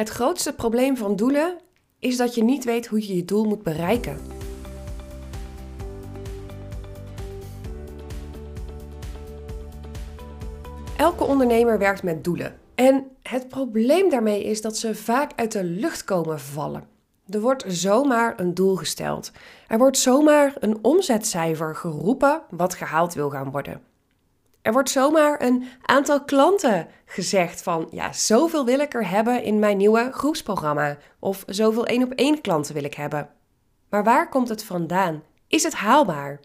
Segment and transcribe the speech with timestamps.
[0.00, 1.58] Het grootste probleem van doelen
[1.98, 4.16] is dat je niet weet hoe je je doel moet bereiken.
[10.96, 12.58] Elke ondernemer werkt met doelen.
[12.74, 16.84] En het probleem daarmee is dat ze vaak uit de lucht komen vallen.
[17.28, 19.32] Er wordt zomaar een doel gesteld.
[19.68, 23.89] Er wordt zomaar een omzetcijfer geroepen wat gehaald wil gaan worden.
[24.62, 29.58] Er wordt zomaar een aantal klanten gezegd van ja, zoveel wil ik er hebben in
[29.58, 33.28] mijn nieuwe groepsprogramma of zoveel één op één klanten wil ik hebben.
[33.88, 35.22] Maar waar komt het vandaan?
[35.48, 36.40] Is het haalbaar?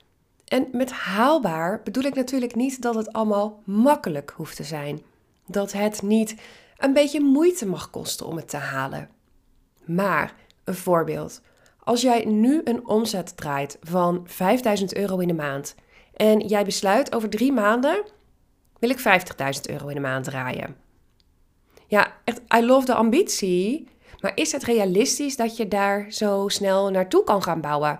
[0.45, 5.01] En met haalbaar bedoel ik natuurlijk niet dat het allemaal makkelijk hoeft te zijn.
[5.47, 6.35] Dat het niet
[6.77, 9.09] een beetje moeite mag kosten om het te halen.
[9.85, 11.41] Maar een voorbeeld.
[11.79, 15.75] Als jij nu een omzet draait van 5000 euro in de maand
[16.15, 18.03] en jij besluit over drie maanden
[18.79, 20.75] wil ik 50.000 euro in de maand draaien.
[21.87, 23.87] Ja, echt, I love de ambitie,
[24.19, 27.99] maar is het realistisch dat je daar zo snel naartoe kan gaan bouwen?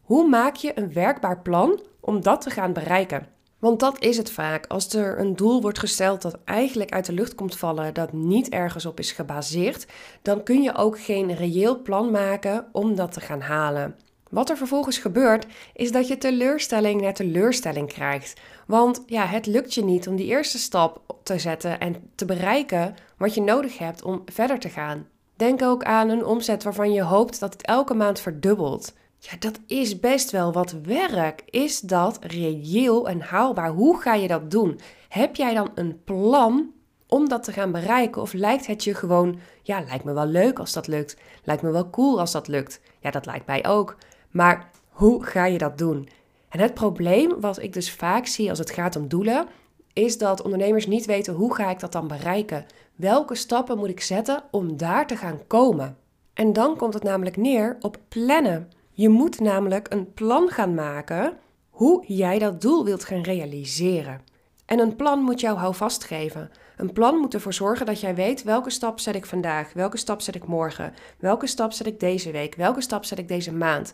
[0.00, 3.26] Hoe maak je een werkbaar plan om dat te gaan bereiken?
[3.58, 4.66] Want dat is het vaak.
[4.66, 8.48] Als er een doel wordt gesteld dat eigenlijk uit de lucht komt vallen, dat niet
[8.48, 9.86] ergens op is gebaseerd,
[10.22, 13.96] dan kun je ook geen reëel plan maken om dat te gaan halen.
[14.30, 18.40] Wat er vervolgens gebeurt, is dat je teleurstelling naar teleurstelling krijgt.
[18.66, 22.94] Want ja, het lukt je niet om die eerste stap te zetten en te bereiken
[23.16, 25.06] wat je nodig hebt om verder te gaan.
[25.36, 28.92] Denk ook aan een omzet waarvan je hoopt dat het elke maand verdubbelt.
[29.18, 31.42] Ja, dat is best wel wat werk.
[31.46, 33.70] Is dat reëel en haalbaar?
[33.70, 34.80] Hoe ga je dat doen?
[35.08, 36.70] Heb jij dan een plan
[37.06, 38.22] om dat te gaan bereiken?
[38.22, 41.16] Of lijkt het je gewoon, ja, lijkt me wel leuk als dat lukt.
[41.44, 42.80] Lijkt me wel cool als dat lukt.
[43.00, 43.96] Ja, dat lijkt mij ook.
[44.30, 46.08] Maar hoe ga je dat doen?
[46.48, 49.46] En het probleem wat ik dus vaak zie als het gaat om doelen,
[49.92, 52.66] is dat ondernemers niet weten hoe ga ik dat dan bereiken?
[52.96, 55.96] Welke stappen moet ik zetten om daar te gaan komen?
[56.34, 58.68] En dan komt het namelijk neer op plannen.
[58.92, 61.36] Je moet namelijk een plan gaan maken
[61.70, 64.20] hoe jij dat doel wilt gaan realiseren.
[64.66, 66.50] En een plan moet jou houvast geven.
[66.76, 70.20] Een plan moet ervoor zorgen dat jij weet welke stap zet ik vandaag, welke stap
[70.20, 73.92] zet ik morgen, welke stap zet ik deze week, welke stap zet ik deze maand.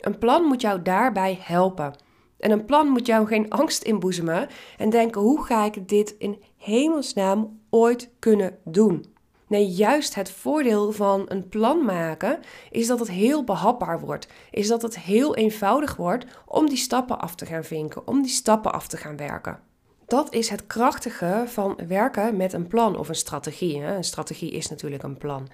[0.00, 1.94] Een plan moet jou daarbij helpen.
[2.38, 6.42] En een plan moet jou geen angst inboezemen en denken: hoe ga ik dit in
[6.56, 9.18] hemelsnaam ooit kunnen doen?
[9.46, 12.40] Nee, juist het voordeel van een plan maken
[12.70, 14.28] is dat het heel behapbaar wordt.
[14.50, 18.30] Is dat het heel eenvoudig wordt om die stappen af te gaan vinken, om die
[18.30, 19.60] stappen af te gaan werken.
[20.06, 23.82] Dat is het krachtige van werken met een plan of een strategie.
[23.82, 25.48] Een strategie is natuurlijk een plan.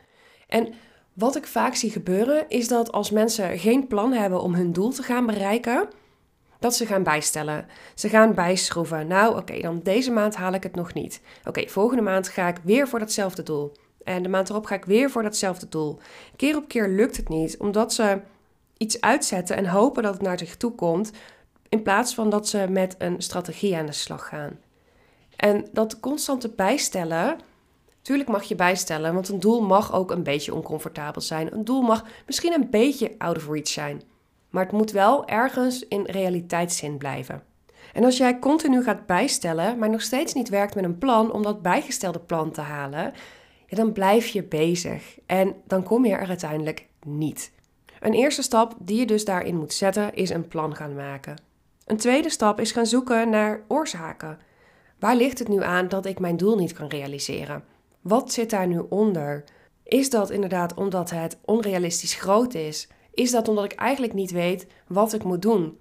[0.48, 0.74] En
[1.16, 4.90] wat ik vaak zie gebeuren is dat als mensen geen plan hebben om hun doel
[4.90, 5.88] te gaan bereiken,
[6.58, 7.66] dat ze gaan bijstellen.
[7.94, 9.06] Ze gaan bijschroeven.
[9.06, 11.20] Nou, oké, dan deze maand haal ik het nog niet.
[11.44, 13.72] Oké, volgende maand ga ik weer voor datzelfde doel.
[14.04, 15.98] En de maand erop ga ik weer voor datzelfde doel.
[16.36, 18.20] Keer op keer lukt het niet, omdat ze
[18.76, 21.10] iets uitzetten en hopen dat het naar zich toe komt,
[21.68, 24.58] in plaats van dat ze met een strategie aan de slag gaan.
[25.36, 27.38] En dat constante bijstellen
[28.06, 31.54] Tuurlijk mag je bijstellen, want een doel mag ook een beetje oncomfortabel zijn.
[31.54, 34.02] Een doel mag misschien een beetje out of reach zijn.
[34.50, 37.42] Maar het moet wel ergens in realiteitszin blijven.
[37.92, 41.42] En als jij continu gaat bijstellen, maar nog steeds niet werkt met een plan om
[41.42, 43.12] dat bijgestelde plan te halen,
[43.66, 47.52] ja, dan blijf je bezig en dan kom je er uiteindelijk niet.
[48.00, 51.36] Een eerste stap die je dus daarin moet zetten is een plan gaan maken.
[51.86, 54.38] Een tweede stap is gaan zoeken naar oorzaken.
[54.98, 57.74] Waar ligt het nu aan dat ik mijn doel niet kan realiseren?
[58.06, 59.44] Wat zit daar nu onder?
[59.82, 62.88] Is dat inderdaad omdat het onrealistisch groot is?
[63.14, 65.78] Is dat omdat ik eigenlijk niet weet wat ik moet doen?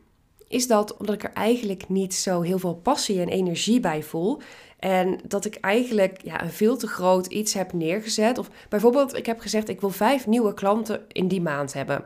[0.48, 4.42] Is dat omdat ik er eigenlijk niet zo heel veel passie en energie bij voel?
[4.80, 8.38] En dat ik eigenlijk ja, een veel te groot iets heb neergezet.
[8.38, 12.06] Of bijvoorbeeld, ik heb gezegd: ik wil vijf nieuwe klanten in die maand hebben.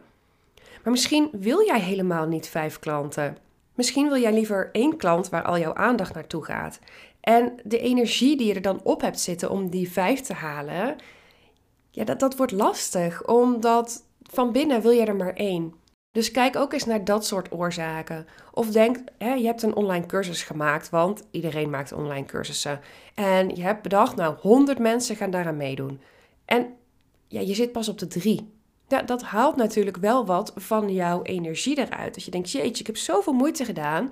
[0.84, 3.38] Maar misschien wil jij helemaal niet vijf klanten.
[3.76, 6.80] Misschien wil jij liever één klant waar al jouw aandacht naartoe gaat.
[7.30, 10.96] En de energie die je er dan op hebt zitten om die vijf te halen,
[11.92, 15.74] ja, dat, dat wordt lastig, omdat van binnen wil je er maar één.
[16.12, 18.28] Dus kijk ook eens naar dat soort oorzaken.
[18.54, 22.80] Of denk, hè, je hebt een online cursus gemaakt, want iedereen maakt online cursussen.
[23.14, 26.02] En je hebt bedacht, nou, 100 mensen gaan daaraan meedoen.
[26.46, 26.74] En
[27.28, 28.54] ja, je zit pas op de drie.
[28.88, 32.14] Ja, dat haalt natuurlijk wel wat van jouw energie eruit.
[32.14, 34.12] Dat je denkt, jeetje, ik heb zoveel moeite gedaan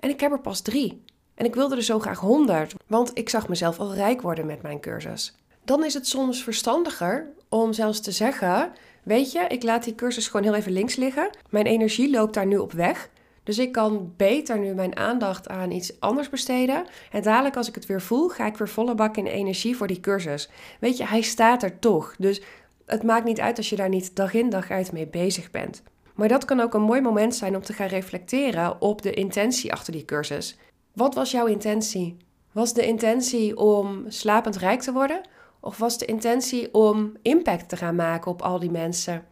[0.00, 1.02] en ik heb er pas drie.
[1.40, 4.62] En ik wilde er zo graag 100, want ik zag mezelf al rijk worden met
[4.62, 5.34] mijn cursus.
[5.64, 8.72] Dan is het soms verstandiger om zelfs te zeggen:
[9.02, 11.30] Weet je, ik laat die cursus gewoon heel even links liggen.
[11.50, 13.08] Mijn energie loopt daar nu op weg.
[13.42, 16.84] Dus ik kan beter nu mijn aandacht aan iets anders besteden.
[17.10, 19.86] En dadelijk als ik het weer voel, ga ik weer volle bak in energie voor
[19.86, 20.50] die cursus.
[20.80, 22.14] Weet je, hij staat er toch.
[22.18, 22.42] Dus
[22.86, 25.82] het maakt niet uit als je daar niet dag in dag uit mee bezig bent.
[26.14, 29.72] Maar dat kan ook een mooi moment zijn om te gaan reflecteren op de intentie
[29.72, 30.56] achter die cursus.
[31.00, 32.16] Wat was jouw intentie?
[32.52, 35.20] Was de intentie om slapend rijk te worden?
[35.60, 39.24] Of was de intentie om impact te gaan maken op al die mensen?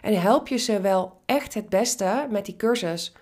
[0.00, 3.12] En help je ze wel echt het beste met die cursus?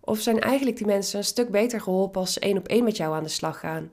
[0.00, 2.96] Of zijn eigenlijk die mensen een stuk beter geholpen als ze één op één met
[2.96, 3.90] jou aan de slag gaan?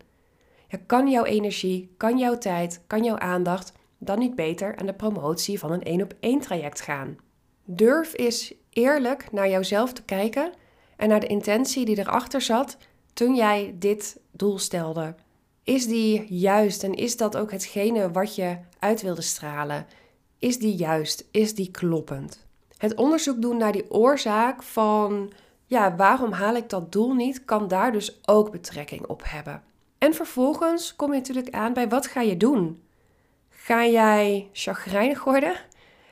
[0.68, 4.94] Ja, kan jouw energie, kan jouw tijd, kan jouw aandacht dan niet beter aan de
[4.94, 7.18] promotie van een één op één traject gaan?
[7.65, 10.51] Durf eens eerlijk naar jouzelf te kijken
[10.98, 12.77] en naar de intentie die erachter zat
[13.21, 15.15] toen jij dit doel stelde.
[15.63, 19.85] Is die juist en is dat ook hetgene wat je uit wilde stralen?
[20.39, 21.27] Is die juist?
[21.31, 22.45] Is die kloppend?
[22.77, 25.31] Het onderzoek doen naar die oorzaak van
[25.65, 29.63] ja, waarom haal ik dat doel niet, kan daar dus ook betrekking op hebben.
[29.97, 32.81] En vervolgens kom je natuurlijk aan bij wat ga je doen?
[33.50, 35.56] Ga jij chagrijnig worden?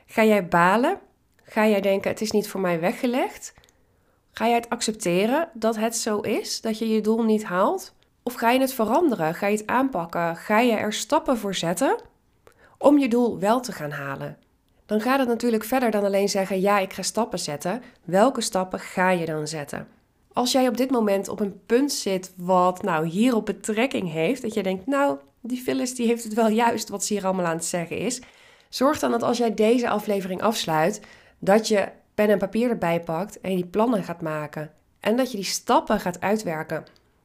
[0.06, 1.00] Ga jij balen?
[1.44, 3.54] Ga jij denken het is niet voor mij weggelegd?
[4.40, 7.94] Ga jij het accepteren dat het zo is, dat je je doel niet haalt?
[8.24, 9.36] Of ga je het veranderen?
[9.36, 10.36] Ga je het aanpakken?
[10.36, 12.02] Ga je er stappen voor zetten
[12.78, 14.38] om je doel wel te gaan halen?
[14.86, 17.82] Dan gaat het natuurlijk verder dan alleen zeggen: ja, ik ga stappen zetten.
[18.04, 19.88] Welke stappen ga je dan zetten?
[20.34, 24.54] Als jij op dit moment op een punt zit wat nou hierop betrekking heeft, dat
[24.54, 27.56] je denkt: nou, die Phyllis die heeft het wel juist wat ze hier allemaal aan
[27.56, 28.22] het zeggen is.
[28.70, 31.02] Zorg dan dat als jij deze aflevering afsluit,
[31.40, 31.88] dat je
[32.20, 34.72] pen en papier erbij pakt en je die plannen gaat maken.
[35.00, 36.84] En dat je die stappen gaat uitwerken.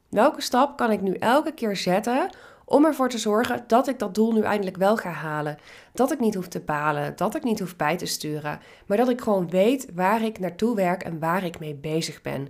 [0.08, 2.30] Welke stap kan ik nu elke keer zetten
[2.64, 5.58] om ervoor te zorgen dat ik dat doel nu eindelijk wel ga halen?
[5.92, 9.08] Dat ik niet hoef te balen, dat ik niet hoef bij te sturen, maar dat
[9.08, 12.48] ik gewoon weet waar ik naartoe werk en waar ik mee bezig ben.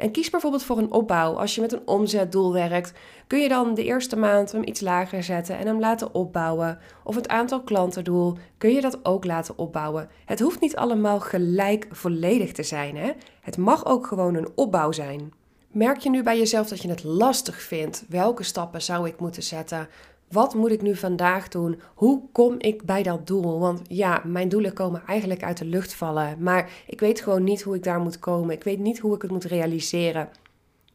[0.00, 1.38] En kies bijvoorbeeld voor een opbouw.
[1.38, 2.92] Als je met een omzetdoel werkt,
[3.26, 6.78] kun je dan de eerste maand hem iets lager zetten en hem laten opbouwen.
[7.04, 10.08] Of het aantal klantendoel kun je dat ook laten opbouwen.
[10.24, 12.96] Het hoeft niet allemaal gelijk volledig te zijn.
[12.96, 13.12] Hè?
[13.40, 15.32] Het mag ook gewoon een opbouw zijn.
[15.72, 18.04] Merk je nu bij jezelf dat je het lastig vindt?
[18.08, 19.88] Welke stappen zou ik moeten zetten?
[20.30, 21.80] Wat moet ik nu vandaag doen?
[21.94, 23.58] Hoe kom ik bij dat doel?
[23.58, 26.36] Want ja, mijn doelen komen eigenlijk uit de lucht vallen.
[26.38, 28.54] Maar ik weet gewoon niet hoe ik daar moet komen.
[28.54, 30.28] Ik weet niet hoe ik het moet realiseren.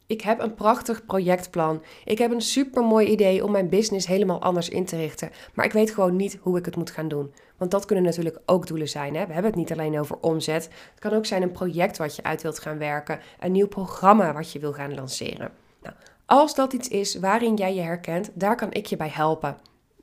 [0.06, 1.82] Ik heb een prachtig projectplan.
[2.04, 5.30] Ik heb een supermooi idee om mijn business helemaal anders in te richten.
[5.54, 7.32] Maar ik weet gewoon niet hoe ik het moet gaan doen.
[7.56, 9.14] Want dat kunnen natuurlijk ook doelen zijn.
[9.14, 9.26] Hè?
[9.26, 10.64] We hebben het niet alleen over omzet.
[10.64, 13.20] Het kan ook zijn een project wat je uit wilt gaan werken.
[13.40, 15.65] Een nieuw programma wat je wil gaan lanceren.
[16.26, 19.56] Als dat iets is waarin jij je herkent, daar kan ik je bij helpen.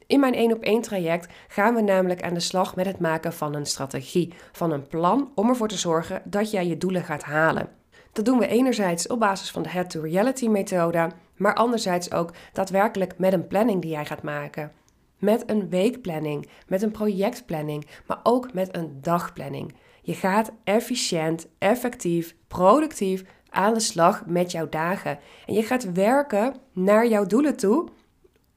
[0.08, 3.34] In mijn 1 op 1 traject gaan we namelijk aan de slag met het maken
[3.34, 7.24] van een strategie, van een plan om ervoor te zorgen dat jij je doelen gaat
[7.24, 7.70] halen.
[8.12, 12.34] Dat doen we enerzijds op basis van de Head to Reality methode, maar anderzijds ook
[12.54, 14.72] daadwerkelijk met een planning die jij gaat maken.
[15.18, 19.74] Met een weekplanning, met een projectplanning, maar ook met een dagplanning.
[20.02, 23.24] Je gaat efficiënt, effectief, productief
[23.54, 25.20] aan de slag met jouw dagen.
[25.46, 27.90] En je gaat werken naar jouw doelen toe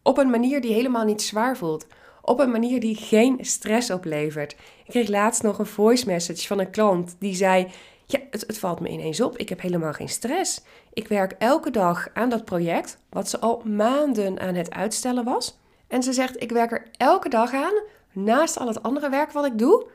[0.02, 1.86] op een manier die helemaal niet zwaar voelt.
[2.22, 4.52] Op een manier die geen stress oplevert.
[4.52, 7.66] Ik kreeg laatst nog een voice message van een klant die zei:
[8.06, 9.38] Ja, het, het valt me ineens op.
[9.38, 10.62] Ik heb helemaal geen stress.
[10.92, 15.58] Ik werk elke dag aan dat project, wat ze al maanden aan het uitstellen was.
[15.88, 17.82] En ze zegt: Ik werk er elke dag aan,
[18.12, 19.86] naast al het andere werk wat ik doe.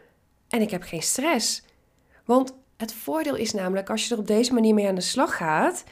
[0.50, 1.63] En ik heb geen stress.
[2.25, 5.38] Want het voordeel is namelijk, als je er op deze manier mee aan de slag
[5.38, 5.83] gaat,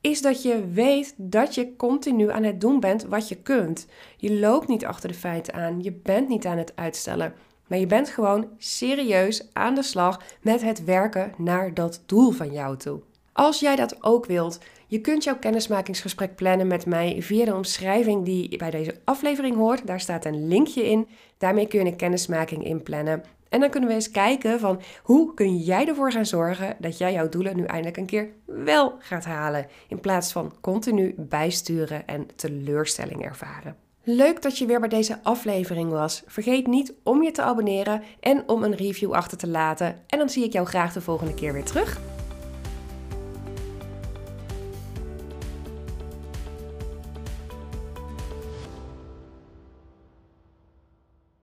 [0.00, 3.86] is dat je weet dat je continu aan het doen bent wat je kunt.
[4.16, 7.34] Je loopt niet achter de feiten aan, je bent niet aan het uitstellen,
[7.66, 12.52] maar je bent gewoon serieus aan de slag met het werken naar dat doel van
[12.52, 13.00] jou toe.
[13.32, 18.24] Als jij dat ook wilt, je kunt jouw kennismakingsgesprek plannen met mij via de omschrijving
[18.24, 19.86] die bij deze aflevering hoort.
[19.86, 21.08] Daar staat een linkje in.
[21.38, 23.22] Daarmee kun je een kennismaking inplannen.
[23.48, 27.12] En dan kunnen we eens kijken van hoe kun jij ervoor gaan zorgen dat jij
[27.12, 29.66] jouw doelen nu eindelijk een keer wel gaat halen.
[29.88, 33.76] In plaats van continu bijsturen en teleurstelling ervaren.
[34.02, 36.22] Leuk dat je weer bij deze aflevering was.
[36.26, 40.02] Vergeet niet om je te abonneren en om een review achter te laten.
[40.06, 42.15] En dan zie ik jou graag de volgende keer weer terug.